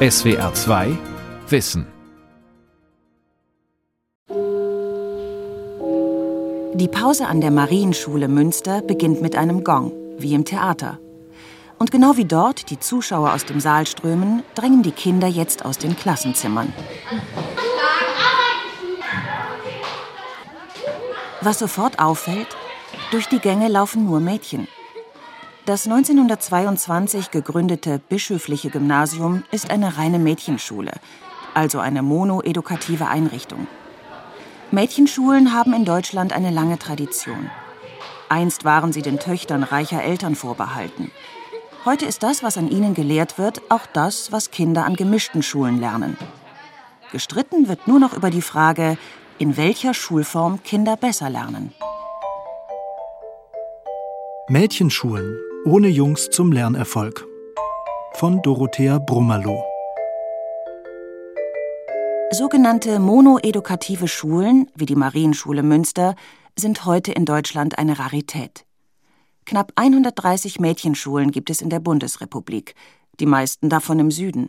[0.00, 0.96] SWR 2
[1.48, 1.84] Wissen.
[6.74, 11.00] Die Pause an der Marienschule Münster beginnt mit einem Gong, wie im Theater.
[11.80, 15.78] Und genau wie dort die Zuschauer aus dem Saal strömen, drängen die Kinder jetzt aus
[15.78, 16.72] den Klassenzimmern.
[21.40, 22.56] Was sofort auffällt,
[23.10, 24.68] durch die Gänge laufen nur Mädchen.
[25.68, 30.92] Das 1922 gegründete bischöfliche Gymnasium ist eine reine Mädchenschule,
[31.52, 33.66] also eine monoedukative Einrichtung.
[34.70, 37.50] Mädchenschulen haben in Deutschland eine lange Tradition.
[38.30, 41.10] Einst waren sie den Töchtern reicher Eltern vorbehalten.
[41.84, 45.78] Heute ist das, was an ihnen gelehrt wird, auch das, was Kinder an gemischten Schulen
[45.78, 46.16] lernen.
[47.12, 48.96] Gestritten wird nur noch über die Frage,
[49.36, 51.74] in welcher Schulform Kinder besser lernen.
[54.48, 55.36] Mädchenschulen
[55.68, 57.26] ohne Jungs zum Lernerfolg
[58.14, 59.62] von Dorothea Brummerloh.
[62.30, 66.14] Sogenannte monoedukative Schulen, wie die Marienschule Münster,
[66.58, 68.64] sind heute in Deutschland eine Rarität.
[69.44, 72.74] Knapp 130 Mädchenschulen gibt es in der Bundesrepublik,
[73.20, 74.48] die meisten davon im Süden.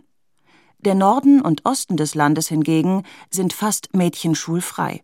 [0.77, 5.03] Der Norden und Osten des Landes hingegen sind fast mädchenschulfrei.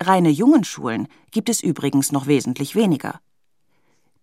[0.00, 3.18] Reine Jungenschulen gibt es übrigens noch wesentlich weniger.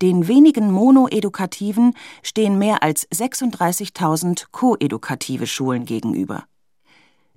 [0.04, 6.44] Den wenigen monoedukativen stehen mehr als 36.000 koedukative Schulen gegenüber.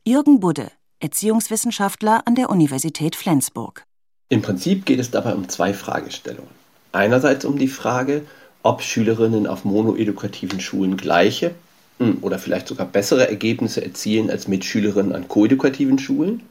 [0.06, 3.86] Jürgen Budde, Erziehungswissenschaftler an der Universität Flensburg.
[4.28, 6.50] Im Prinzip geht es dabei um zwei Fragestellungen.
[6.92, 8.26] Einerseits um die Frage,
[8.62, 11.54] ob Schülerinnen auf monoedukativen Schulen gleiche
[11.96, 16.42] hm, oder vielleicht sogar bessere Ergebnisse erzielen als Mitschülerinnen an koedukativen Schulen.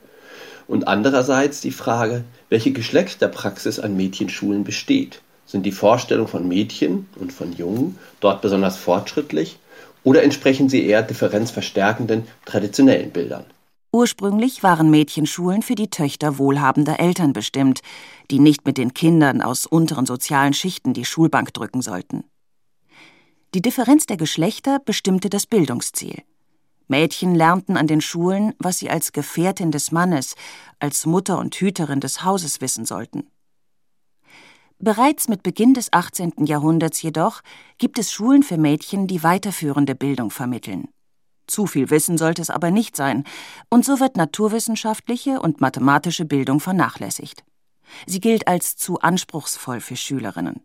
[0.66, 7.34] Und andererseits die Frage, welche Geschlechterpraxis an Mädchenschulen besteht sind die Vorstellungen von Mädchen und
[7.34, 9.58] von Jungen dort besonders fortschrittlich
[10.04, 13.46] oder entsprechen sie eher differenzverstärkenden traditionellen Bildern?
[13.92, 17.82] Ursprünglich waren Mädchenschulen für die Töchter wohlhabender Eltern bestimmt,
[18.30, 22.24] die nicht mit den Kindern aus unteren sozialen Schichten die Schulbank drücken sollten.
[23.56, 26.22] Die Differenz der Geschlechter bestimmte das Bildungsziel.
[26.88, 30.36] Mädchen lernten an den Schulen, was sie als Gefährtin des Mannes,
[30.78, 33.26] als Mutter und Hüterin des Hauses wissen sollten.
[34.82, 36.46] Bereits mit Beginn des 18.
[36.46, 37.42] Jahrhunderts jedoch
[37.80, 40.88] gibt es Schulen für Mädchen, die weiterführende Bildung vermitteln.
[41.48, 43.26] Zu viel Wissen sollte es aber nicht sein,
[43.70, 47.44] und so wird naturwissenschaftliche und mathematische Bildung vernachlässigt.
[48.06, 50.62] Sie gilt als zu anspruchsvoll für Schülerinnen.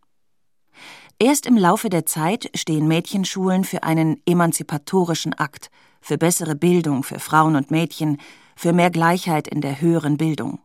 [1.18, 5.70] Erst im Laufe der Zeit stehen Mädchenschulen für einen emanzipatorischen Akt,
[6.00, 8.18] für bessere Bildung für Frauen und Mädchen,
[8.54, 10.60] für mehr Gleichheit in der höheren Bildung.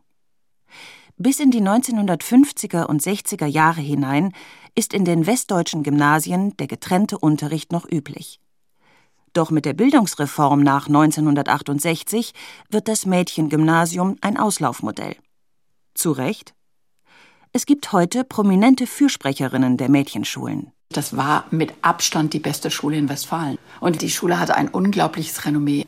[1.22, 4.32] Bis in die 1950er und 60er Jahre hinein
[4.74, 8.40] ist in den westdeutschen Gymnasien der getrennte Unterricht noch üblich.
[9.34, 12.32] Doch mit der Bildungsreform nach 1968
[12.70, 15.14] wird das Mädchengymnasium ein Auslaufmodell.
[15.92, 16.54] Zu Recht?
[17.52, 20.72] Es gibt heute prominente Fürsprecherinnen der Mädchenschulen.
[20.88, 23.58] Das war mit Abstand die beste Schule in Westfalen.
[23.80, 25.86] Und die Schule hatte ein unglaubliches Renommee.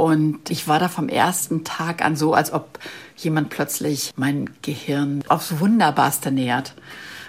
[0.00, 2.78] Und ich war da vom ersten Tag an so, als ob
[3.18, 6.72] jemand plötzlich mein Gehirn aufs Wunderbarste nähert.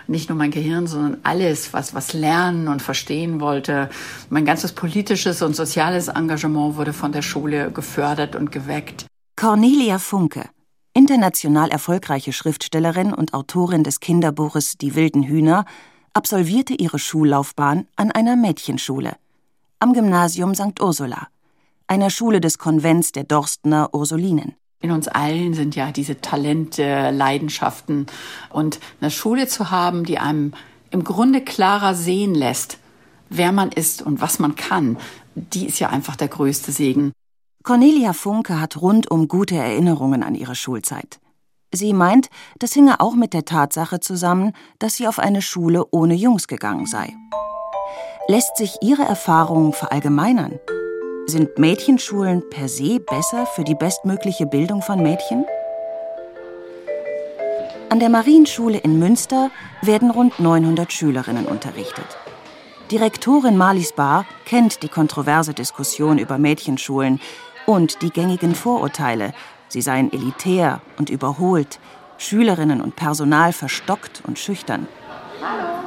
[0.07, 3.89] Nicht nur mein Gehirn, sondern alles, was, was lernen und verstehen wollte.
[4.29, 9.05] Mein ganzes politisches und soziales Engagement wurde von der Schule gefördert und geweckt.
[9.35, 10.45] Cornelia Funke,
[10.93, 15.65] international erfolgreiche Schriftstellerin und Autorin des Kinderbuches Die wilden Hühner,
[16.13, 19.17] absolvierte ihre Schullaufbahn an einer Mädchenschule
[19.79, 20.79] am Gymnasium St.
[20.79, 21.27] Ursula
[21.91, 24.55] einer Schule des Konvents der Dorstner Ursulinen.
[24.79, 28.07] In uns allen sind ja diese Talente, Leidenschaften
[28.49, 30.53] und eine Schule zu haben, die einem
[30.89, 32.77] im Grunde klarer sehen lässt,
[33.29, 34.97] wer man ist und was man kann,
[35.35, 37.11] die ist ja einfach der größte Segen.
[37.61, 41.19] Cornelia Funke hat rundum gute Erinnerungen an ihre Schulzeit.
[41.73, 46.13] Sie meint, das hinge auch mit der Tatsache zusammen, dass sie auf eine Schule ohne
[46.13, 47.13] Jungs gegangen sei.
[48.29, 50.57] Lässt sich ihre Erfahrung verallgemeinern?
[51.27, 55.45] Sind Mädchenschulen per se besser für die bestmögliche Bildung von Mädchen?
[57.89, 59.51] An der Marienschule in Münster
[59.81, 62.17] werden rund 900 Schülerinnen unterrichtet.
[62.89, 67.21] Direktorin Marlies Bar kennt die kontroverse Diskussion über Mädchenschulen
[67.65, 69.33] und die gängigen Vorurteile,
[69.67, 71.79] sie seien elitär und überholt,
[72.17, 74.87] Schülerinnen und Personal verstockt und schüchtern.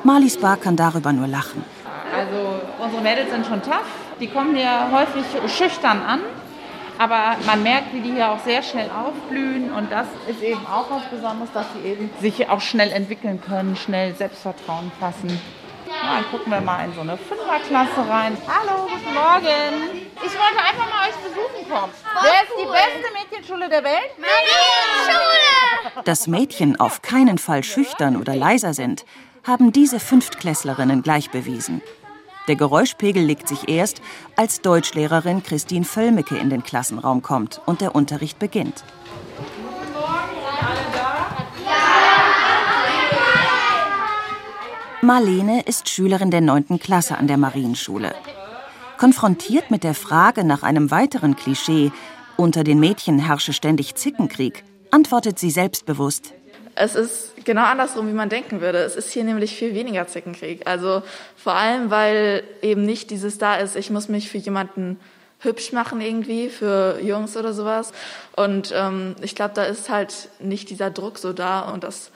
[0.05, 1.65] Marlies Bar kann darüber nur lachen.
[2.15, 6.21] Also unsere Mädels sind schon tough, die kommen hier häufig schüchtern an,
[6.99, 10.91] aber man merkt, wie die hier auch sehr schnell aufblühen und das ist eben auch
[10.91, 15.41] was Besonderes, dass sie eben sich auch schnell entwickeln können, schnell Selbstvertrauen fassen.
[16.03, 18.37] Mal gucken wir mal in so eine Fünferklasse rein.
[18.47, 20.03] Hallo, guten Morgen.
[20.17, 21.93] Ich wollte einfach mal euch besuchen kommen.
[22.23, 24.11] Wer ist die beste Mädchenschule der Welt?
[24.19, 26.03] Marienschule!
[26.05, 29.05] Dass Mädchen auf keinen Fall schüchtern oder leiser sind,
[29.47, 31.83] haben diese Fünftklässlerinnen gleich bewiesen.
[32.47, 34.03] Der Geräuschpegel legt sich erst,
[34.37, 38.85] als Deutschlehrerin Christine Völlmecke in den Klassenraum kommt und der Unterricht beginnt.
[45.01, 46.79] Marlene ist Schülerin der 9.
[46.79, 48.15] Klasse an der Marienschule.
[48.99, 51.93] Konfrontiert mit der Frage nach einem weiteren Klischee,
[52.37, 56.33] unter den Mädchen herrsche ständig Zickenkrieg, antwortet sie selbstbewusst.
[56.77, 58.79] Es ist genau andersrum, wie man denken würde.
[58.79, 60.67] Es ist hier nämlich viel weniger Zickenkrieg.
[60.67, 61.03] Also
[61.37, 64.99] vor allem, weil eben nicht dieses da ist, ich muss mich für jemanden
[65.41, 67.93] hübsch machen irgendwie, für Jungs oder sowas.
[68.35, 72.11] Und ähm, ich glaube, da ist halt nicht dieser Druck so da und das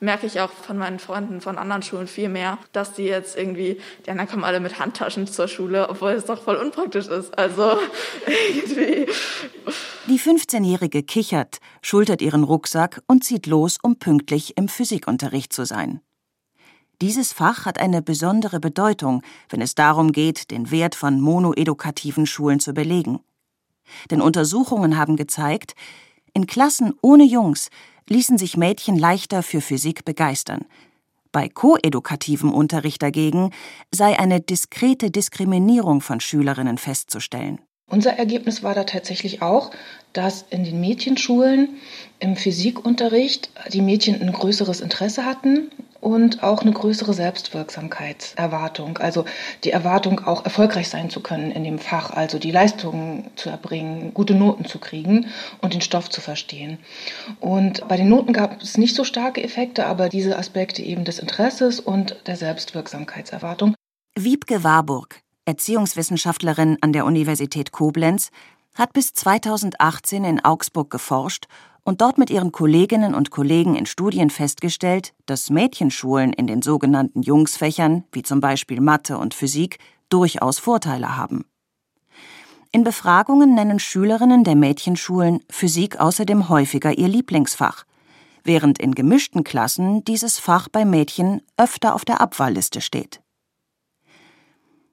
[0.00, 3.80] merke ich auch von meinen Freunden von anderen Schulen viel mehr, dass die jetzt irgendwie,
[4.06, 7.36] die anderen kommen alle mit Handtaschen zur Schule, obwohl es doch voll unpraktisch ist.
[7.36, 7.78] Also
[8.26, 9.06] irgendwie.
[10.06, 16.00] Die 15-Jährige kichert, schultert ihren Rucksack und zieht los, um pünktlich im Physikunterricht zu sein.
[17.00, 22.58] Dieses Fach hat eine besondere Bedeutung, wenn es darum geht, den Wert von monoedukativen Schulen
[22.58, 23.20] zu belegen.
[24.10, 25.74] Denn Untersuchungen haben gezeigt,
[26.34, 27.70] in Klassen ohne Jungs
[28.08, 30.64] ließen sich Mädchen leichter für Physik begeistern.
[31.32, 33.50] Bei koedukativem Unterricht dagegen
[33.90, 37.60] sei eine diskrete Diskriminierung von Schülerinnen festzustellen.
[37.90, 39.70] Unser Ergebnis war da tatsächlich auch,
[40.12, 41.78] dass in den Mädchenschulen
[42.18, 49.24] im Physikunterricht die Mädchen ein größeres Interesse hatten und auch eine größere Selbstwirksamkeitserwartung, also
[49.64, 54.14] die Erwartung auch erfolgreich sein zu können in dem Fach, also die Leistungen zu erbringen,
[54.14, 55.26] gute Noten zu kriegen
[55.60, 56.78] und den Stoff zu verstehen.
[57.40, 61.18] Und bei den Noten gab es nicht so starke Effekte, aber diese Aspekte eben des
[61.18, 63.74] Interesses und der Selbstwirksamkeitserwartung.
[64.16, 68.30] Wiebke Warburg, Erziehungswissenschaftlerin an der Universität Koblenz,
[68.74, 71.46] hat bis 2018 in Augsburg geforscht
[71.88, 77.22] und dort mit ihren Kolleginnen und Kollegen in Studien festgestellt, dass Mädchenschulen in den sogenannten
[77.22, 79.78] Jungsfächern, wie zum Beispiel Mathe und Physik,
[80.10, 81.46] durchaus Vorteile haben.
[82.72, 87.84] In Befragungen nennen Schülerinnen der Mädchenschulen Physik außerdem häufiger ihr Lieblingsfach,
[88.44, 93.22] während in gemischten Klassen dieses Fach bei Mädchen öfter auf der Abwahlliste steht.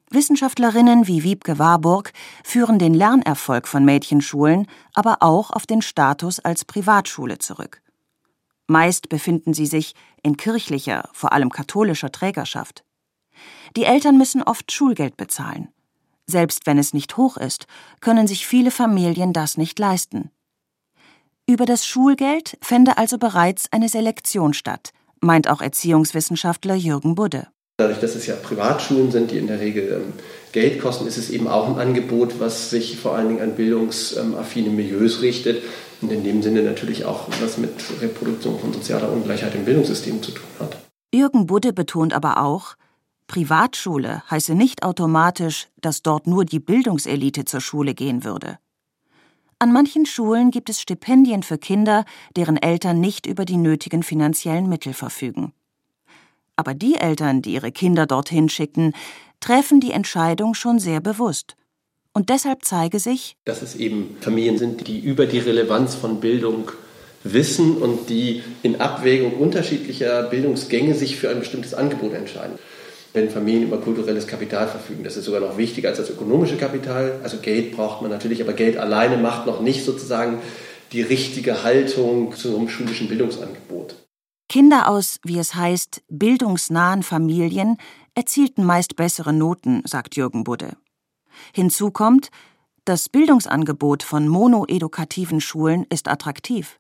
[0.10, 2.14] Wissenschaftlerinnen wie Wiebke Warburg
[2.44, 7.82] führen den Lernerfolg von Mädchenschulen aber auch auf den Status als Privatschule zurück.
[8.68, 9.94] Meist befinden sie sich
[10.24, 12.84] in kirchlicher, vor allem katholischer Trägerschaft.
[13.76, 15.70] Die Eltern müssen oft Schulgeld bezahlen.
[16.28, 17.68] Selbst wenn es nicht hoch ist,
[18.00, 20.32] können sich viele Familien das nicht leisten.
[21.48, 24.92] Über das Schulgeld fände also bereits eine Selektion statt,
[25.22, 27.48] meint auch Erziehungswissenschaftler Jürgen Budde.
[27.78, 30.14] Dadurch, dass es ja Privatschulen sind, die in der Regel ähm,
[30.54, 34.70] Geld kosten, ist es eben auch ein Angebot, was sich vor allen Dingen an bildungsaffine
[34.70, 35.62] Milieus richtet
[36.02, 40.32] und in dem Sinne natürlich auch was mit Reproduktion von sozialer Ungleichheit im Bildungssystem zu
[40.32, 40.78] tun hat.
[41.14, 42.76] Jürgen Budde betont aber auch,
[43.28, 48.58] Privatschule heiße nicht automatisch, dass dort nur die Bildungselite zur Schule gehen würde.
[49.60, 52.06] An manchen Schulen gibt es Stipendien für Kinder,
[52.38, 55.54] deren Eltern nicht über die nötigen finanziellen Mittel verfügen.
[56.56, 58.94] Aber die Eltern, die ihre Kinder dorthin schicken,
[59.40, 61.56] treffen die Entscheidung schon sehr bewusst.
[62.14, 66.72] Und deshalb zeige sich, dass es eben Familien sind, die über die Relevanz von Bildung
[67.26, 72.58] wissen und die in Abwägung unterschiedlicher Bildungsgänge sich für ein bestimmtes Angebot entscheiden.
[73.14, 77.20] Wenn Familien über kulturelles Kapital verfügen, das ist sogar noch wichtiger als das ökonomische Kapital.
[77.24, 80.40] Also Geld braucht man natürlich, aber Geld alleine macht noch nicht sozusagen
[80.92, 83.96] die richtige Haltung zu einem schulischen Bildungsangebot.
[84.56, 87.76] Kinder aus, wie es heißt, bildungsnahen Familien
[88.14, 90.78] erzielten meist bessere Noten, sagt Jürgen Budde.
[91.54, 92.30] Hinzu kommt,
[92.86, 96.80] das Bildungsangebot von monoedukativen Schulen ist attraktiv.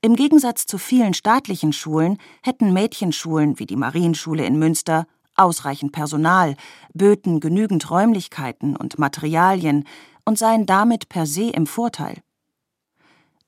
[0.00, 6.56] Im Gegensatz zu vielen staatlichen Schulen hätten Mädchenschulen wie die Marienschule in Münster ausreichend Personal,
[6.94, 9.84] böten genügend Räumlichkeiten und Materialien
[10.24, 12.20] und seien damit per se im Vorteil.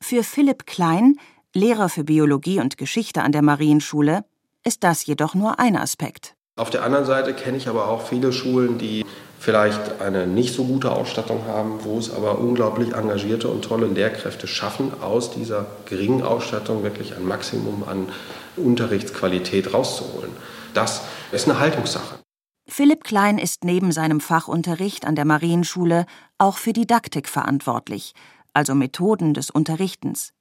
[0.01, 1.17] Für Philipp Klein
[1.55, 4.25] Lehrer für Biologie und Geschichte an der Marienschule,
[4.65, 6.37] ist das jedoch nur ein Aspekt.
[6.57, 9.05] Auf der anderen Seite kenne ich aber auch viele Schulen, die
[9.41, 14.47] vielleicht eine nicht so gute Ausstattung haben, wo es aber unglaublich engagierte und tolle Lehrkräfte
[14.47, 18.11] schaffen, aus dieser geringen Ausstattung wirklich ein Maximum an
[18.57, 20.31] Unterrichtsqualität rauszuholen.
[20.75, 21.03] Das
[21.33, 22.21] ist eine Haltungssache.
[22.69, 26.07] Philipp Klein ist neben seinem Fachunterricht an der Marienschule
[26.39, 28.13] auch für Didaktik verantwortlich,
[28.53, 30.33] also Methoden des Unterrichtens.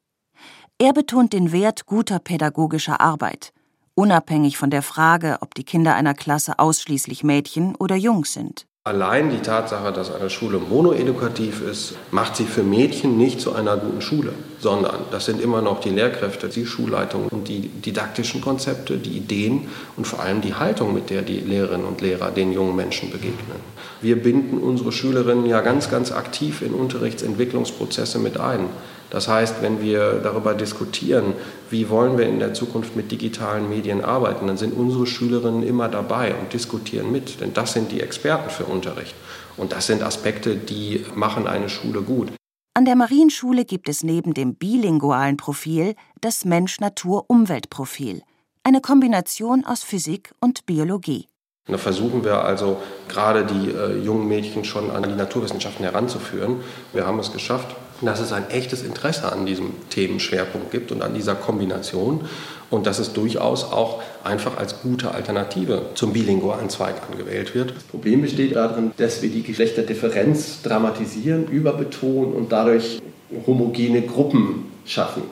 [0.82, 3.52] Er betont den Wert guter pädagogischer Arbeit
[4.00, 8.66] unabhängig von der Frage, ob die Kinder einer Klasse ausschließlich Mädchen oder Jungs sind.
[8.86, 13.76] Allein die Tatsache, dass eine Schule monoedukativ ist, macht sie für Mädchen nicht zu einer
[13.76, 18.98] guten Schule, sondern das sind immer noch die Lehrkräfte, die Schulleitung und die didaktischen Konzepte,
[18.98, 19.68] die Ideen
[19.98, 23.60] und vor allem die Haltung, mit der die Lehrerinnen und Lehrer den jungen Menschen begegnen.
[24.02, 28.70] Wir binden unsere Schülerinnen ja ganz, ganz aktiv in Unterrichtsentwicklungsprozesse mit ein.
[29.10, 31.34] Das heißt, wenn wir darüber diskutieren,
[31.70, 35.90] wie wollen wir in der Zukunft mit digitalen Medien arbeiten, dann sind unsere Schülerinnen immer
[35.90, 39.16] dabei und diskutieren mit, denn das sind die Experten für Unterricht.
[39.58, 42.30] Und das sind Aspekte, die machen eine Schule gut.
[42.76, 48.22] An der Marienschule gibt es neben dem bilingualen Profil das Mensch-Natur-Umwelt-Profil,
[48.64, 51.28] eine Kombination aus Physik und Biologie.
[51.66, 56.62] Da versuchen wir also gerade die äh, jungen Mädchen schon an die Naturwissenschaften heranzuführen.
[56.94, 57.76] Wir haben es geschafft,
[58.08, 62.26] dass es ein echtes Interesse an diesem Themenschwerpunkt gibt und an dieser Kombination
[62.70, 67.76] und dass es durchaus auch einfach als gute Alternative zum bilingualen Zweig angewählt wird.
[67.76, 73.02] Das Problem besteht darin, dass wir die Geschlechterdifferenz dramatisieren, überbetonen und dadurch
[73.48, 75.24] homogene Gruppen schaffen.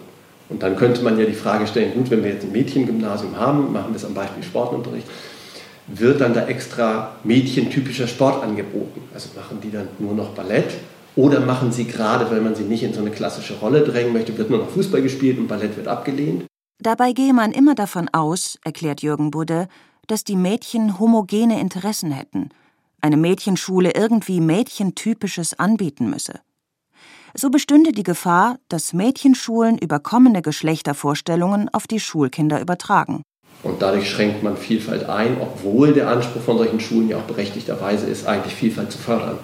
[0.50, 3.74] Und dann könnte man ja die Frage stellen, gut, wenn wir jetzt ein Mädchengymnasium haben,
[3.74, 5.08] machen wir es am Beispiel Sportunterricht,
[5.88, 9.02] wird dann da extra mädchentypischer Sport angeboten?
[9.14, 10.72] Also machen die dann nur noch Ballett
[11.18, 14.38] oder machen sie gerade, weil man sie nicht in so eine klassische Rolle drängen möchte,
[14.38, 16.46] wird nur noch Fußball gespielt und Ballett wird abgelehnt?
[16.80, 19.68] Dabei gehe man immer davon aus, erklärt Jürgen Budde,
[20.06, 22.50] dass die Mädchen homogene Interessen hätten,
[23.02, 26.40] eine Mädchenschule irgendwie Mädchentypisches anbieten müsse.
[27.34, 33.24] So bestünde die Gefahr, dass Mädchenschulen überkommene Geschlechtervorstellungen auf die Schulkinder übertragen.
[33.64, 38.06] Und dadurch schränkt man Vielfalt ein, obwohl der Anspruch von solchen Schulen ja auch berechtigterweise
[38.06, 39.40] ist, eigentlich Vielfalt zu fördern.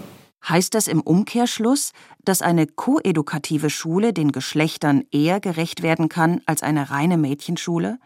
[0.48, 1.94] Heißt das im Umkehrschluss,
[2.26, 7.98] dass eine koedukative Schule den Geschlechtern eher gerecht werden kann als eine reine Mädchenschule?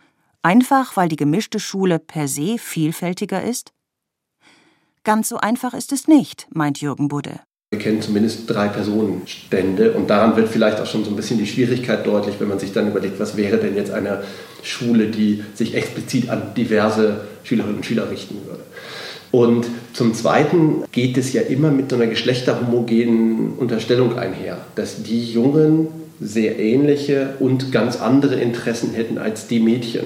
[0.44, 3.74] Einfach weil die gemischte Schule per se vielfältiger ist?
[5.04, 7.40] Ganz so einfach ist es nicht, meint Jürgen Budde.
[7.72, 11.48] Wir kennen zumindest drei Personenstände und daran wird vielleicht auch schon so ein bisschen die
[11.48, 14.24] Schwierigkeit deutlich, wenn man sich dann überlegt, was wäre denn jetzt eine
[14.64, 18.64] Schule, die sich explizit an diverse Schülerinnen und Schüler richten würde.
[19.32, 25.32] Und zum Zweiten geht es ja immer mit so einer geschlechterhomogenen Unterstellung einher, dass die
[25.32, 25.88] Jungen
[26.20, 30.06] sehr ähnliche und ganz andere Interessen hätten als die Mädchen.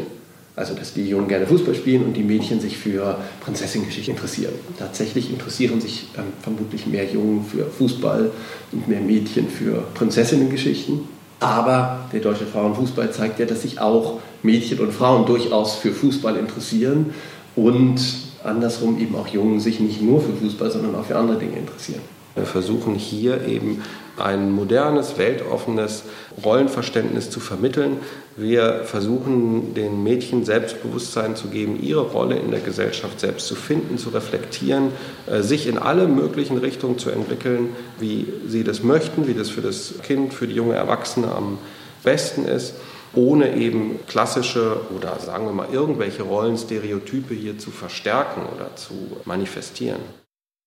[0.53, 4.51] Also, dass die Jungen gerne Fußball spielen und die Mädchen sich für Prinzessinengeschichte interessieren.
[4.77, 8.29] Tatsächlich interessieren sich ähm, vermutlich mehr Jungen für Fußball
[8.73, 11.01] und mehr Mädchen für Prinzessinnengeschichten.
[11.39, 16.35] Aber der deutsche Frauenfußball zeigt ja, dass sich auch Mädchen und Frauen durchaus für Fußball
[16.35, 17.11] interessieren
[17.55, 17.99] und
[18.43, 22.01] andersrum eben auch Jungen sich nicht nur für Fußball, sondern auch für andere Dinge interessieren.
[22.35, 23.81] Wir versuchen hier eben
[24.17, 26.03] ein modernes, weltoffenes
[26.43, 27.97] Rollenverständnis zu vermitteln.
[28.37, 33.97] Wir versuchen den Mädchen Selbstbewusstsein zu geben, ihre Rolle in der Gesellschaft selbst zu finden,
[33.97, 34.91] zu reflektieren,
[35.27, 37.69] äh, sich in alle möglichen Richtungen zu entwickeln,
[37.99, 41.57] wie sie das möchten, wie das für das Kind, für die junge Erwachsene am
[42.03, 42.75] besten ist
[43.13, 48.93] ohne eben klassische oder sagen wir mal irgendwelche Rollenstereotype hier zu verstärken oder zu
[49.25, 50.01] manifestieren.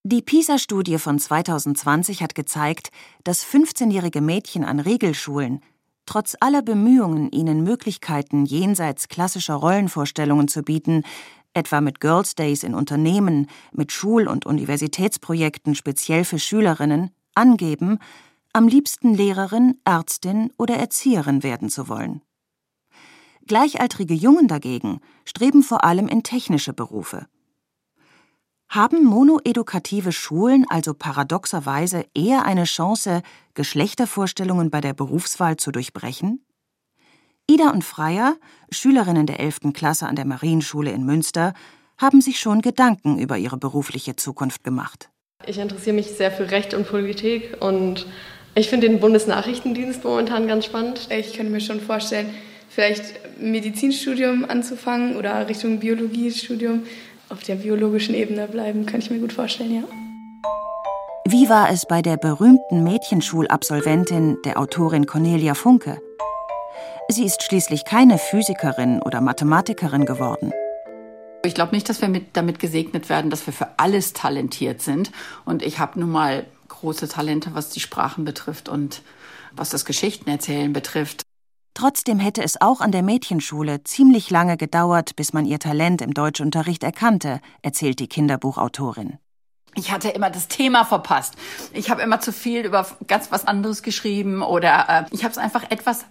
[0.07, 2.91] Die PISA-Studie von 2020 hat gezeigt,
[3.25, 5.61] dass 15-jährige Mädchen an Regelschulen
[6.07, 11.03] trotz aller Bemühungen, ihnen Möglichkeiten jenseits klassischer Rollenvorstellungen zu bieten,
[11.55, 17.99] etwa mit Girls Days in Unternehmen, mit Schul- und Universitätsprojekten speziell für Schülerinnen, angeben,
[18.53, 22.21] am liebsten Lehrerin, Ärztin oder Erzieherin werden zu wollen.
[23.47, 27.27] Gleichaltrige Jungen dagegen streben vor allem in technische Berufe.
[28.69, 33.23] Haben monoedukative Schulen also paradoxerweise eher eine Chance,
[33.55, 36.45] Geschlechtervorstellungen bei der Berufswahl zu durchbrechen?
[37.49, 38.37] Ida und Freier,
[38.71, 39.73] Schülerinnen der 11.
[39.75, 41.53] Klasse an der Marienschule in Münster,
[41.99, 45.11] haben sich schon Gedanken über ihre berufliche Zukunft gemacht.
[45.47, 48.07] Ich interessiere mich sehr für Recht und Politik und
[48.55, 51.09] ich finde den Bundesnachrichtendienst momentan ganz spannend.
[51.11, 52.31] Ich könnte mir schon vorstellen,
[52.75, 56.83] vielleicht Medizinstudium anzufangen oder Richtung Biologiestudium
[57.28, 59.83] auf der biologischen Ebene bleiben, kann ich mir gut vorstellen, ja.
[61.26, 65.99] Wie war es bei der berühmten Mädchenschulabsolventin, der Autorin Cornelia Funke?
[67.09, 70.52] Sie ist schließlich keine Physikerin oder Mathematikerin geworden.
[71.45, 75.12] Ich glaube nicht, dass wir mit, damit gesegnet werden, dass wir für alles talentiert sind.
[75.45, 79.02] Und ich habe nun mal große Talente, was die Sprachen betrifft und
[79.52, 81.23] was das Geschichtenerzählen betrifft.
[81.75, 86.14] Trotzdem hätte es auch an der Mädchenschule ziemlich lange gedauert, bis man ihr Talent im
[86.14, 89.19] Deutschunterricht erkannte, erzählt die Kinderbuchautorin.
[89.75, 91.35] Ich hatte immer das Thema verpasst.
[91.73, 95.38] Ich habe immer zu viel über ganz was anderes geschrieben oder äh, ich habe es
[95.38, 96.04] einfach etwas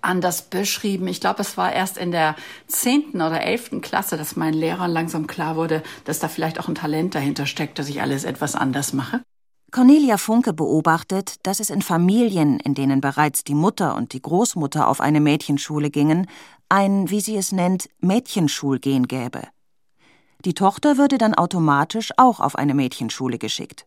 [0.00, 1.06] anders beschrieben.
[1.06, 2.34] Ich glaube, es war erst in der
[2.66, 6.74] zehnten oder elften Klasse, dass meinen Lehrern langsam klar wurde, dass da vielleicht auch ein
[6.74, 9.22] Talent dahinter steckt, dass ich alles etwas anders mache.
[9.70, 14.88] Cornelia Funke beobachtet, dass es in Familien, in denen bereits die Mutter und die Großmutter
[14.88, 16.26] auf eine Mädchenschule gingen,
[16.70, 19.42] ein, wie sie es nennt, Mädchenschulgehen gäbe.
[20.44, 23.84] Die Tochter würde dann automatisch auch auf eine Mädchenschule geschickt.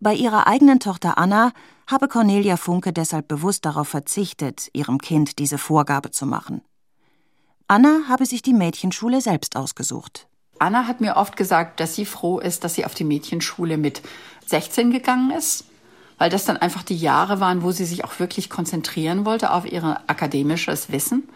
[0.00, 1.52] Bei ihrer eigenen Tochter Anna
[1.86, 6.62] habe Cornelia Funke deshalb bewusst darauf verzichtet, ihrem Kind diese Vorgabe zu machen.
[7.68, 10.28] Anna habe sich die Mädchenschule selbst ausgesucht.
[10.58, 14.02] Anna hat mir oft gesagt, dass sie froh ist, dass sie auf die Mädchenschule mit
[14.46, 15.64] 16 gegangen ist,
[16.18, 19.70] weil das dann einfach die Jahre waren, wo sie sich auch wirklich konzentrieren wollte auf
[19.70, 21.28] ihr akademisches Wissen.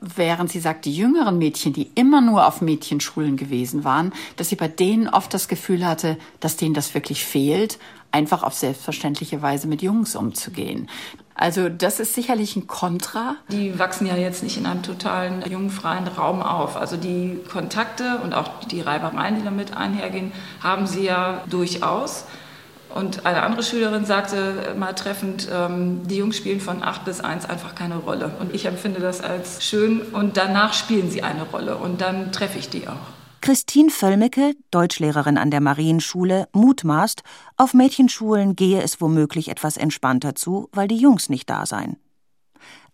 [0.00, 4.56] Während sie sagt, die jüngeren Mädchen, die immer nur auf Mädchenschulen gewesen waren, dass sie
[4.56, 7.78] bei denen oft das Gefühl hatte, dass denen das wirklich fehlt
[8.16, 10.88] einfach auf selbstverständliche Weise mit Jungs umzugehen.
[11.34, 13.36] Also das ist sicherlich ein Kontra.
[13.50, 16.76] Die wachsen ja jetzt nicht in einem totalen jungfreien Raum auf.
[16.76, 20.32] Also die Kontakte und auch die Reibereien, die damit einhergehen,
[20.62, 22.24] haben sie ja durchaus.
[22.96, 27.44] Und eine andere Schülerin sagte mal treffend, ähm, die Jungs spielen von 8 bis 1
[27.44, 28.34] einfach keine Rolle.
[28.40, 32.58] Und ich empfinde das als schön und danach spielen sie eine Rolle und dann treffe
[32.58, 32.94] ich die auch.
[33.42, 37.22] Christine Völlmecke, Deutschlehrerin an der Marienschule, mutmaßt,
[37.58, 41.98] auf Mädchenschulen gehe es womöglich etwas entspannter zu, weil die Jungs nicht da seien.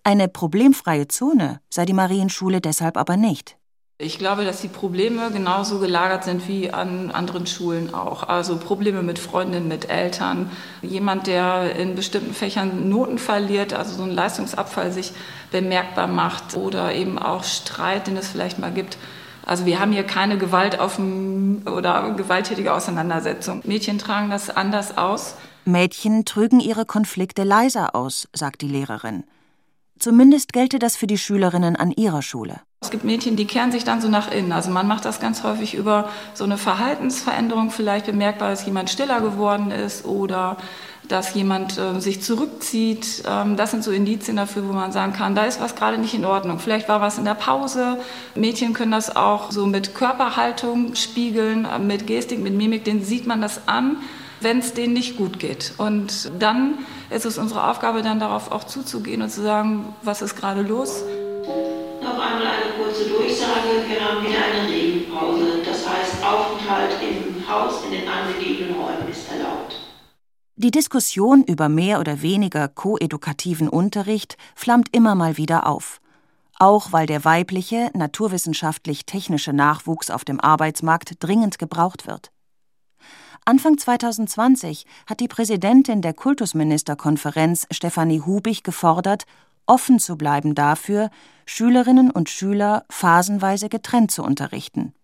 [0.02, 3.56] Eine problemfreie Zone sei die Marienschule deshalb aber nicht.
[4.02, 8.24] Ich glaube, dass die Probleme genauso gelagert sind wie an anderen Schulen auch.
[8.24, 10.50] Also Probleme mit Freundinnen, mit Eltern.
[10.82, 15.12] Jemand, der in bestimmten Fächern Noten verliert, also so ein Leistungsabfall sich
[15.52, 18.98] bemerkbar macht oder eben auch Streit, den es vielleicht mal gibt
[19.44, 23.62] also wir haben hier keine Gewalt auf oder gewalttätige Auseinandersetzung.
[23.64, 25.34] Mädchen tragen das anders aus.
[25.64, 29.24] Mädchen trügen ihre Konflikte leiser aus, sagt die Lehrerin.
[29.98, 32.60] Zumindest gelte das für die Schülerinnen an ihrer Schule.
[32.82, 34.50] Es gibt Mädchen, die kehren sich dann so nach innen.
[34.50, 39.20] Also man macht das ganz häufig über so eine Verhaltensveränderung, vielleicht bemerkbar, dass jemand stiller
[39.20, 40.56] geworden ist oder
[41.06, 43.22] dass jemand äh, sich zurückzieht.
[43.26, 46.14] Ähm, das sind so Indizien dafür, wo man sagen kann, da ist was gerade nicht
[46.14, 46.58] in Ordnung.
[46.58, 47.98] Vielleicht war was in der Pause.
[48.34, 53.26] Mädchen können das auch so mit Körperhaltung spiegeln, äh, mit Gestik, mit Mimik, den sieht
[53.26, 53.96] man das an
[54.40, 55.72] wenn es denen nicht gut geht.
[55.78, 56.78] Und dann
[57.10, 61.04] ist es unsere Aufgabe, dann darauf auch zuzugehen und zu sagen, was ist gerade los.
[62.02, 63.86] Noch einmal eine kurze Durchsage.
[63.86, 65.62] Wir haben wieder eine Regenpause.
[65.64, 69.76] Das heißt, Aufenthalt im Haus in den angegebenen Räumen ist erlaubt.
[70.56, 76.00] Die Diskussion über mehr oder weniger koedukativen Unterricht flammt immer mal wieder auf.
[76.58, 82.32] Auch weil der weibliche, naturwissenschaftlich-technische Nachwuchs auf dem Arbeitsmarkt dringend gebraucht wird.
[83.44, 89.24] Anfang 2020 hat die Präsidentin der Kultusministerkonferenz Stefanie Hubig gefordert,
[89.66, 91.10] offen zu bleiben dafür,
[91.46, 94.94] Schülerinnen und Schüler phasenweise getrennt zu unterrichten.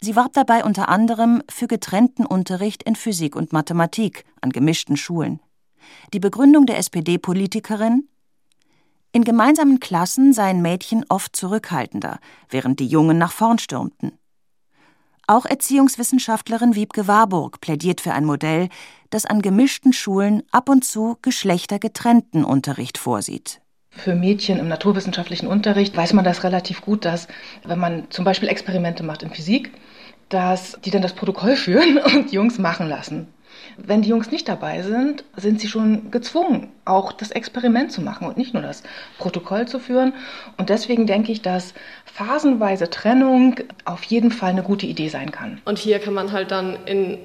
[0.00, 5.40] Sie warb dabei unter anderem für getrennten Unterricht in Physik und Mathematik an gemischten Schulen.
[6.12, 8.08] Die Begründung der SPD-Politikerin
[9.10, 12.18] In gemeinsamen Klassen seien Mädchen oft zurückhaltender,
[12.48, 14.12] während die Jungen nach vorn stürmten.
[15.26, 18.68] Auch Erziehungswissenschaftlerin Wiebke Warburg plädiert für ein Modell,
[19.10, 23.60] das an gemischten Schulen ab und zu geschlechtergetrennten Unterricht vorsieht.
[23.90, 27.26] Für Mädchen im naturwissenschaftlichen Unterricht weiß man das relativ gut, dass
[27.64, 29.72] wenn man zum Beispiel Experimente macht in Physik,
[30.28, 33.28] dass die dann das Protokoll führen und Jungs machen lassen.
[33.76, 38.26] Wenn die Jungs nicht dabei sind, sind sie schon gezwungen, auch das Experiment zu machen
[38.26, 38.82] und nicht nur das
[39.18, 40.12] Protokoll zu führen.
[40.56, 45.60] Und deswegen denke ich, dass phasenweise Trennung auf jeden Fall eine gute Idee sein kann.
[45.64, 47.18] Und hier kann man halt dann in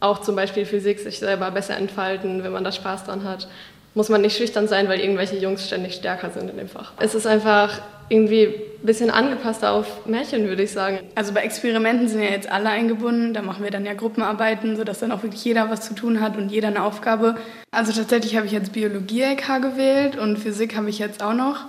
[0.00, 3.48] auch zum Beispiel Physik sich selber besser entfalten, wenn man da Spaß dran hat.
[3.94, 6.92] Muss man nicht schüchtern sein, weil irgendwelche Jungs ständig stärker sind in dem Fach.
[7.00, 11.00] Es ist einfach irgendwie ein bisschen angepasster auf Märchen, würde ich sagen.
[11.14, 13.34] Also bei Experimenten sind ja jetzt alle eingebunden.
[13.34, 16.36] Da machen wir dann ja Gruppenarbeiten, sodass dann auch wirklich jeder was zu tun hat
[16.36, 17.36] und jeder eine Aufgabe.
[17.70, 21.66] Also tatsächlich habe ich jetzt Biologie-LK gewählt und Physik habe ich jetzt auch noch.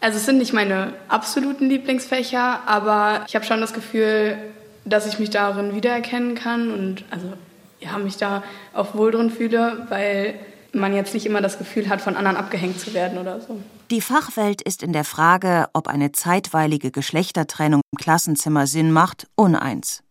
[0.00, 4.36] Also es sind nicht meine absoluten Lieblingsfächer, aber ich habe schon das Gefühl,
[4.84, 7.32] dass ich mich darin wiedererkennen kann und also
[7.82, 8.42] ja, mich da
[8.72, 10.34] auch wohl drin fühle, weil
[10.72, 13.60] man jetzt nicht immer das Gefühl hat, von anderen abgehängt zu werden oder so.
[13.90, 20.02] Die Fachwelt ist in der Frage, ob eine zeitweilige Geschlechtertrennung im Klassenzimmer Sinn macht, uneins.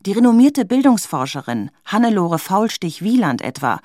[0.00, 3.80] Die renommierte Bildungsforscherin Hannelore Faulstich-Wieland etwa,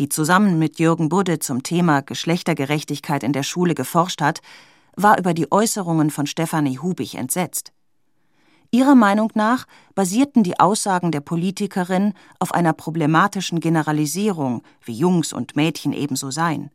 [0.00, 4.40] die zusammen mit Jürgen Budde zum Thema Geschlechtergerechtigkeit in der Schule geforscht hat,
[4.96, 7.72] war über die Äußerungen von Stefanie Hubig entsetzt.
[8.72, 15.56] Ihrer Meinung nach basierten die Aussagen der Politikerin auf einer problematischen Generalisierung, wie Jungs und
[15.56, 16.70] Mädchen ebenso seien.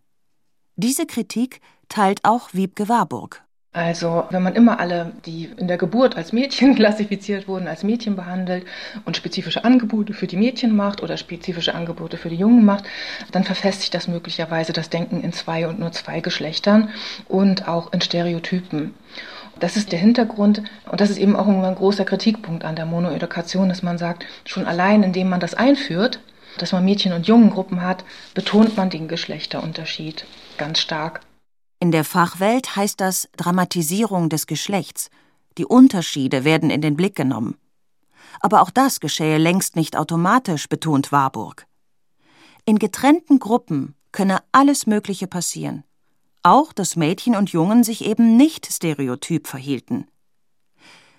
[0.75, 3.45] Diese Kritik teilt auch Wiebke Warburg.
[3.71, 8.17] Also, wenn man immer alle, die in der Geburt als Mädchen klassifiziert wurden, als Mädchen
[8.17, 8.65] behandelt
[9.05, 12.85] und spezifische Angebote für die Mädchen macht oder spezifische Angebote für die Jungen macht,
[13.31, 16.89] dann verfestigt das möglicherweise das Denken in zwei und nur zwei Geschlechtern
[17.27, 18.93] und auch in Stereotypen.
[19.59, 23.69] Das ist der Hintergrund und das ist eben auch ein großer Kritikpunkt an der Monoedukation,
[23.69, 26.19] dass man sagt, schon allein indem man das einführt,
[26.57, 30.25] dass man Mädchen- und Jungengruppen hat, betont man den Geschlechterunterschied
[30.57, 31.21] ganz stark.
[31.79, 35.09] In der Fachwelt heißt das Dramatisierung des Geschlechts.
[35.57, 37.57] Die Unterschiede werden in den Blick genommen.
[38.39, 41.65] Aber auch das geschähe längst nicht automatisch, betont Warburg.
[42.65, 45.83] In getrennten Gruppen könne alles Mögliche passieren.
[46.45, 50.05] Auch, dass Mädchen und Jungen sich eben nicht stereotyp verhielten.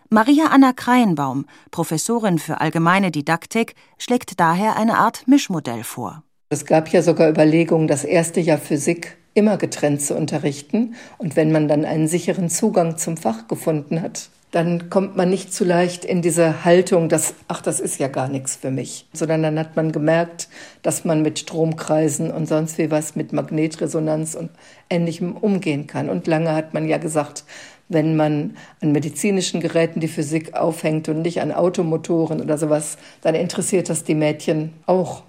[0.09, 6.23] Maria Anna Kreienbaum, Professorin für allgemeine Didaktik, schlägt daher eine Art Mischmodell vor.
[6.49, 10.95] Es gab ja sogar Überlegungen, das erste Jahr Physik immer getrennt zu unterrichten.
[11.19, 15.53] Und wenn man dann einen sicheren Zugang zum Fach gefunden hat, dann kommt man nicht
[15.53, 19.43] zu leicht in diese Haltung, dass, ach, das ist ja gar nichts für mich, sondern
[19.43, 20.49] dann hat man gemerkt,
[20.83, 24.51] dass man mit Stromkreisen und sonst wie was, mit Magnetresonanz und
[24.89, 26.09] Ähnlichem umgehen kann.
[26.09, 27.45] Und lange hat man ja gesagt,
[27.89, 33.35] wenn man an medizinischen Geräten die Physik aufhängt und nicht an Automotoren oder sowas, dann
[33.35, 35.23] interessiert das die Mädchen auch.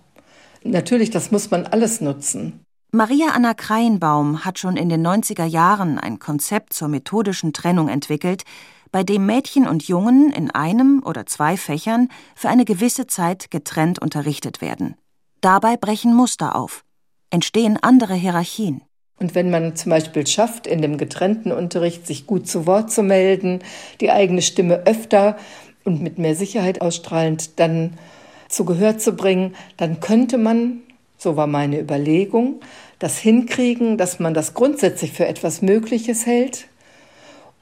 [0.64, 2.62] Natürlich, das muss man alles nutzen.
[2.92, 8.44] Maria Anna Kreienbaum hat schon in den 90er Jahren ein Konzept zur methodischen Trennung entwickelt,
[8.92, 14.00] bei dem Mädchen und Jungen in einem oder zwei Fächern für eine gewisse Zeit getrennt
[14.00, 14.96] unterrichtet werden.
[15.42, 16.84] Dabei brechen Muster auf,
[17.30, 18.82] entstehen andere Hierarchien.
[19.20, 23.02] Und wenn man zum Beispiel schafft, in dem getrennten Unterricht sich gut zu Wort zu
[23.02, 23.60] melden,
[24.00, 25.38] die eigene Stimme öfter
[25.86, 27.98] und mit mehr Sicherheit ausstrahlend dann
[28.48, 30.82] zu Gehör zu bringen, dann könnte man
[31.18, 32.62] so war meine Überlegung,
[33.00, 36.68] das hinkriegen, dass man das grundsätzlich für etwas Mögliches hält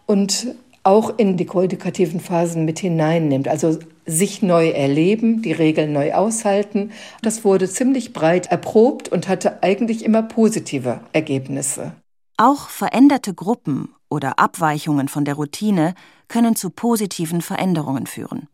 [0.05, 3.47] und auch in die koedukativen Phasen mit hineinnimmt.
[3.47, 6.91] Also sich neu erleben, die Regeln neu aushalten.
[7.23, 11.93] Das wurde ziemlich breit erprobt und hatte eigentlich immer positive Ergebnisse.
[12.37, 15.95] Auch veränderte Gruppen oder Abweichungen von der Routine
[16.27, 18.47] können zu positiven Veränderungen führen.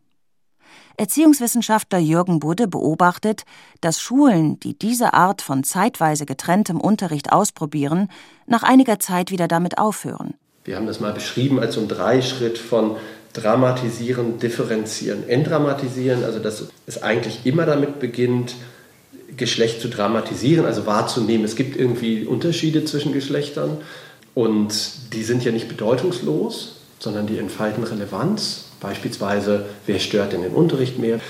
[0.96, 3.44] Erziehungswissenschaftler Jürgen Budde beobachtet,
[3.80, 8.08] dass Schulen, die diese Art von zeitweise getrenntem Unterricht ausprobieren,
[8.46, 10.34] nach einiger Zeit wieder damit aufhören.
[10.64, 12.96] Wir haben das mal beschrieben als so ein Dreischritt von
[13.32, 18.54] dramatisieren, differenzieren, entdramatisieren, also dass es eigentlich immer damit beginnt,
[19.36, 23.78] Geschlecht zu dramatisieren, also wahrzunehmen, es gibt irgendwie Unterschiede zwischen Geschlechtern
[24.34, 24.74] und
[25.14, 30.98] die sind ja nicht bedeutungslos, sondern die entfalten Relevanz Beispielsweise, wer stört denn den Unterricht
[30.98, 31.20] mehr?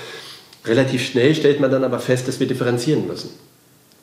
[0.65, 3.29] Relativ schnell stellt man dann aber fest, dass wir differenzieren müssen.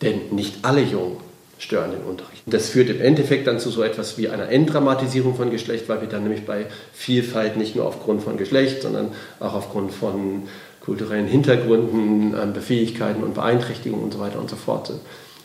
[0.00, 1.16] Denn nicht alle Jungen
[1.60, 2.42] stören den Unterricht.
[2.46, 6.08] Das führt im Endeffekt dann zu so etwas wie einer Entdramatisierung von Geschlecht, weil wir
[6.08, 10.44] dann nämlich bei Vielfalt nicht nur aufgrund von Geschlecht, sondern auch aufgrund von
[10.80, 15.00] kulturellen Hintergründen, ähm, Befähigkeiten und Beeinträchtigungen und so weiter und so fort sind.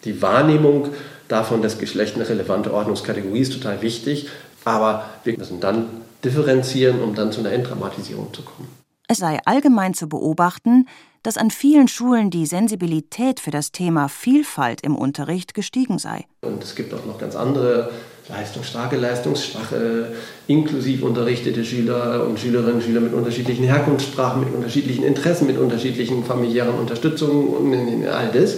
[0.06, 0.90] Die Wahrnehmung
[1.28, 4.30] davon, dass Geschlecht eine relevante Ordnungskategorie ist, total wichtig,
[4.64, 5.88] aber wir müssen dann
[6.24, 8.70] differenzieren, um dann zu einer Entdramatisierung zu kommen.
[9.08, 10.88] Es sei allgemein zu beobachten,
[11.26, 16.26] dass an vielen Schulen die Sensibilität für das Thema Vielfalt im Unterricht gestiegen sei.
[16.42, 17.90] Und es gibt auch noch ganz andere
[18.30, 20.14] leistungsstarke, leistungsschwache,
[20.46, 26.76] inklusiv unterrichtete Schüler und Schülerinnen Schüler mit unterschiedlichen Herkunftssprachen, mit unterschiedlichen Interessen, mit unterschiedlichen familiären
[26.76, 28.58] Unterstützungen und all das.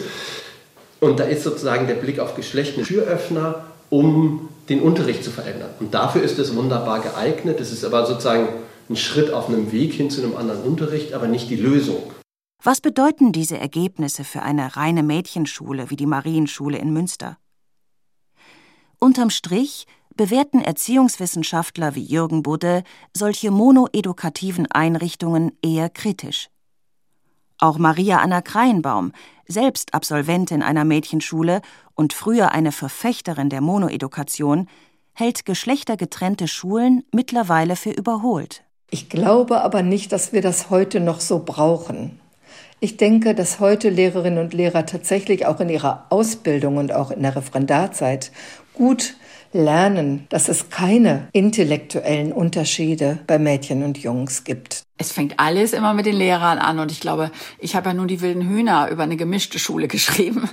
[1.00, 5.70] Und da ist sozusagen der Blick auf Geschlecht ein Türöffner, um den Unterricht zu verändern.
[5.80, 7.62] Und dafür ist es wunderbar geeignet.
[7.62, 8.50] Es ist aber sozusagen
[8.90, 12.04] ein Schritt auf einem Weg hin zu einem anderen Unterricht, aber nicht die Lösung.
[12.64, 17.38] Was bedeuten diese Ergebnisse für eine reine Mädchenschule wie die Marienschule in Münster?
[19.00, 22.84] Unterm Strich bewerten Erziehungswissenschaftler wie Jürgen Budde
[23.16, 26.50] solche monoedukativen Einrichtungen eher kritisch.
[27.60, 29.14] Auch Maria Anna Kreienbaum,
[29.48, 31.62] selbst Absolventin einer Mädchenschule
[31.94, 34.68] und früher eine Verfechterin der Monoedukation,
[35.14, 38.64] hält geschlechtergetrennte Schulen mittlerweile für überholt.
[38.90, 42.20] Ich glaube aber nicht, dass wir das heute noch so brauchen.
[42.80, 47.24] Ich denke, dass heute Lehrerinnen und Lehrer tatsächlich auch in ihrer Ausbildung und auch in
[47.24, 48.32] der Referendarzeit
[48.76, 49.16] gut
[49.52, 54.84] lernen, dass es keine intellektuellen Unterschiede bei Mädchen und Jungs gibt.
[55.00, 58.08] Es fängt alles immer mit den Lehrern an und ich glaube, ich habe ja nun
[58.08, 60.48] die wilden Hühner über eine gemischte Schule geschrieben.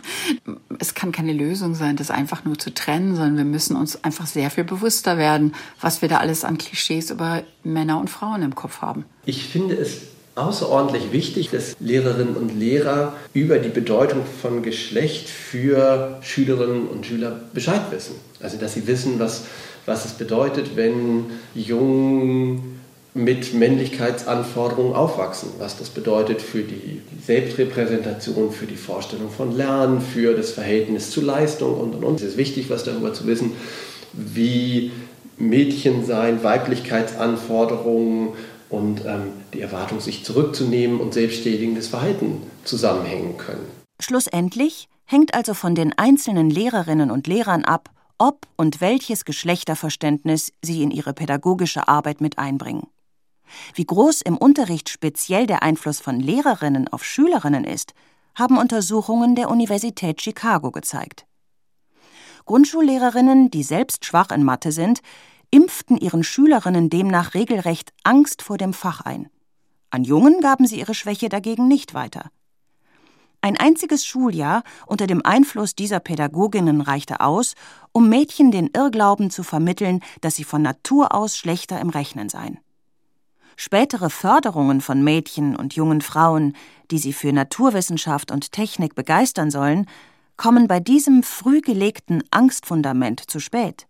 [0.79, 4.27] Es kann keine Lösung sein, das einfach nur zu trennen, sondern wir müssen uns einfach
[4.27, 8.55] sehr viel bewusster werden, was wir da alles an Klischees über Männer und Frauen im
[8.55, 9.05] Kopf haben.
[9.27, 16.19] Ich finde es außerordentlich wichtig, dass Lehrerinnen und Lehrer über die Bedeutung von Geschlecht für
[16.23, 18.17] Schülerinnen und Schüler Bescheid wissen.
[18.41, 19.45] Also dass sie wissen, was,
[19.87, 22.81] was es bedeutet, wenn Jungen
[23.17, 30.35] mit Männlichkeitsanforderungen aufwachsen, was das bedeutet für die Selbstrepräsentation, für die Vorstellung von Lernen, für
[30.35, 32.17] das Verhältnis zu Leistung und und und.
[32.17, 33.53] Es ist wichtig, was darüber zu wissen,
[34.13, 34.91] wie
[35.39, 38.31] Mädchen sein, Weiblichkeitsanforderungen
[38.75, 43.67] und ähm, die Erwartung, sich zurückzunehmen und selbstständiges Verhalten zusammenhängen können.
[44.01, 50.83] Schlussendlich hängt also von den einzelnen Lehrerinnen und Lehrern ab, ob und welches Geschlechterverständnis sie
[50.83, 52.87] in ihre pädagogische Arbeit mit einbringen.
[53.75, 57.95] Wie groß im Unterricht speziell der Einfluss von Lehrerinnen auf Schülerinnen ist,
[58.35, 61.27] haben Untersuchungen der Universität Chicago gezeigt.
[62.47, 65.01] Grundschullehrerinnen, die selbst schwach in Mathe sind,
[65.55, 69.31] impften ihren Schülerinnen demnach regelrecht Angst vor dem Fach ein.
[69.89, 72.33] An Jungen gaben sie ihre Schwäche dagegen nicht weiter.
[73.41, 77.55] Ein einziges Schuljahr unter dem Einfluss dieser Pädagoginnen reichte aus,
[77.93, 82.59] um Mädchen den Irrglauben zu vermitteln, dass sie von Natur aus schlechter im Rechnen seien.
[83.55, 86.57] Spätere Förderungen von Mädchen und jungen Frauen,
[86.91, 89.87] die sie für Naturwissenschaft und Technik begeistern sollen,
[90.37, 93.87] kommen bei diesem früh gelegten Angstfundament zu spät.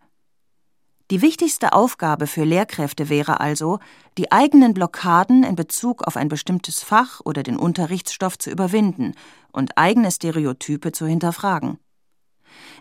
[1.10, 3.78] Die wichtigste Aufgabe für Lehrkräfte wäre also,
[4.16, 9.12] die eigenen Blockaden in Bezug auf ein bestimmtes Fach oder den Unterrichtsstoff zu überwinden
[9.52, 11.78] und eigene Stereotype zu hinterfragen.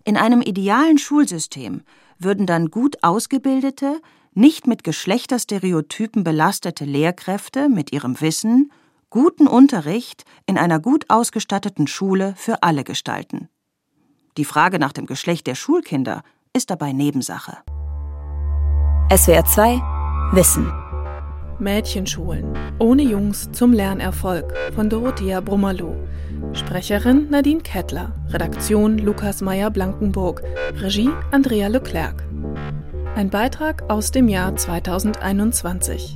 [0.06, 1.82] In einem idealen Schulsystem
[2.18, 4.00] würden dann gut ausgebildete,
[4.34, 8.72] nicht mit Geschlechterstereotypen belastete Lehrkräfte mit ihrem Wissen
[9.10, 13.50] guten Unterricht in einer gut ausgestatteten Schule für alle gestalten.
[14.38, 17.58] Die Frage nach dem Geschlecht der Schulkinder ist dabei Nebensache.
[19.10, 19.82] SWR 2
[20.32, 20.72] Wissen
[21.60, 25.96] Mädchenschulen ohne Jungs zum Lernerfolg von Dorothea Brummerloh.
[26.54, 30.42] Sprecherin Nadine Kettler, Redaktion Lukas Meyer-Blankenburg,
[30.76, 32.24] Regie Andrea Leclerc.
[33.16, 36.16] Ein Beitrag aus dem Jahr 2021.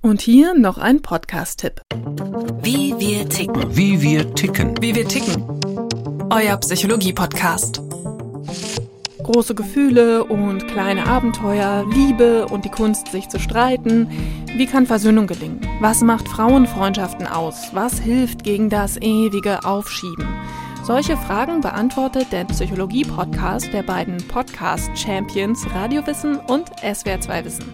[0.00, 1.82] Und hier noch ein Podcast-Tipp.
[2.62, 3.76] Wie wir ticken.
[3.76, 4.74] Wie wir ticken.
[4.80, 5.44] Wie wir ticken.
[6.30, 7.82] Euer Psychologie-Podcast.
[9.26, 14.08] Große Gefühle und kleine Abenteuer, Liebe und die Kunst, sich zu streiten.
[14.56, 15.60] Wie kann Versöhnung gelingen?
[15.80, 17.70] Was macht Frauenfreundschaften aus?
[17.72, 20.28] Was hilft gegen das ewige Aufschieben?
[20.84, 27.64] Solche Fragen beantwortet der Psychologie-Podcast der beiden Podcast-Champions Radiowissen und SWR2 Wissen.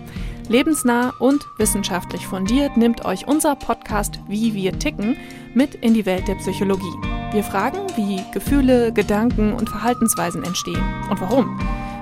[0.48, 5.18] Lebensnah und wissenschaftlich fundiert nimmt euch unser Podcast Wie wir ticken
[5.52, 7.21] mit in die Welt der Psychologie.
[7.32, 11.58] Wir fragen, wie Gefühle, Gedanken und Verhaltensweisen entstehen und warum.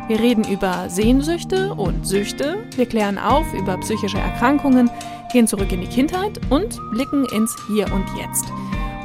[0.08, 4.90] Wir reden über Sehnsüchte und Süchte, wir klären auf über psychische Erkrankungen,
[5.32, 8.46] gehen zurück in die Kindheit und blicken ins Hier und Jetzt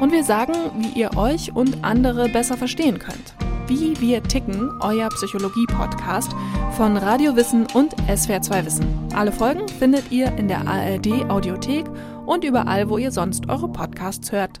[0.00, 3.34] und wir sagen, wie ihr euch und andere besser verstehen könnt.
[3.66, 6.30] Wie wir ticken, euer Psychologie-Podcast
[6.76, 8.86] von Radio Wissen und SWR2 Wissen.
[9.14, 11.86] Alle Folgen findet ihr in der ARD Audiothek
[12.26, 14.60] und überall, wo ihr sonst eure Podcasts hört.